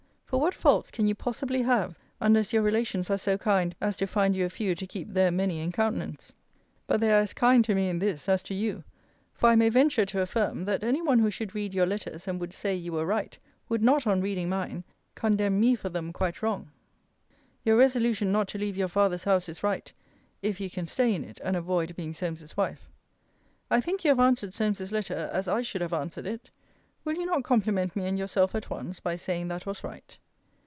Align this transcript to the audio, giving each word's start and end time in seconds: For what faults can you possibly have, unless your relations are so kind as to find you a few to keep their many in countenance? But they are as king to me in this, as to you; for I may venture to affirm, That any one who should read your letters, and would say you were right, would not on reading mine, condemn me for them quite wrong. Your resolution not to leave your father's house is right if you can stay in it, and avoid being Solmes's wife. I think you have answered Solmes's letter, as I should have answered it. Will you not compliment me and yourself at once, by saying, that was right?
For 0.25 0.39
what 0.39 0.53
faults 0.55 0.91
can 0.91 1.07
you 1.07 1.13
possibly 1.13 1.63
have, 1.63 1.99
unless 2.21 2.53
your 2.53 2.61
relations 2.61 3.09
are 3.09 3.17
so 3.17 3.37
kind 3.37 3.75
as 3.81 3.97
to 3.97 4.07
find 4.07 4.33
you 4.33 4.45
a 4.45 4.49
few 4.49 4.75
to 4.75 4.87
keep 4.87 5.09
their 5.11 5.29
many 5.29 5.59
in 5.59 5.73
countenance? 5.73 6.31
But 6.87 7.01
they 7.01 7.11
are 7.11 7.19
as 7.19 7.33
king 7.33 7.61
to 7.63 7.75
me 7.75 7.89
in 7.89 7.99
this, 7.99 8.29
as 8.29 8.41
to 8.43 8.53
you; 8.53 8.85
for 9.33 9.49
I 9.49 9.57
may 9.57 9.67
venture 9.67 10.05
to 10.05 10.21
affirm, 10.21 10.63
That 10.63 10.85
any 10.85 11.01
one 11.01 11.19
who 11.19 11.29
should 11.29 11.53
read 11.53 11.73
your 11.73 11.85
letters, 11.85 12.29
and 12.29 12.39
would 12.39 12.53
say 12.53 12.73
you 12.73 12.93
were 12.93 13.05
right, 13.05 13.37
would 13.67 13.83
not 13.83 14.07
on 14.07 14.21
reading 14.21 14.47
mine, 14.47 14.85
condemn 15.15 15.59
me 15.59 15.75
for 15.75 15.89
them 15.89 16.13
quite 16.13 16.41
wrong. 16.41 16.71
Your 17.65 17.75
resolution 17.75 18.31
not 18.31 18.47
to 18.49 18.57
leave 18.57 18.77
your 18.77 18.87
father's 18.87 19.25
house 19.25 19.49
is 19.49 19.63
right 19.63 19.91
if 20.41 20.61
you 20.61 20.69
can 20.69 20.87
stay 20.87 21.13
in 21.13 21.25
it, 21.25 21.41
and 21.43 21.57
avoid 21.57 21.93
being 21.97 22.13
Solmes's 22.13 22.55
wife. 22.55 22.87
I 23.69 23.81
think 23.81 24.05
you 24.05 24.11
have 24.11 24.19
answered 24.21 24.53
Solmes's 24.53 24.93
letter, 24.93 25.29
as 25.33 25.49
I 25.49 25.61
should 25.61 25.81
have 25.81 25.91
answered 25.93 26.25
it. 26.25 26.51
Will 27.03 27.15
you 27.15 27.25
not 27.25 27.43
compliment 27.43 27.95
me 27.95 28.05
and 28.05 28.17
yourself 28.17 28.53
at 28.53 28.69
once, 28.69 28.99
by 28.99 29.15
saying, 29.15 29.47
that 29.47 29.65
was 29.65 29.83
right? 29.83 30.15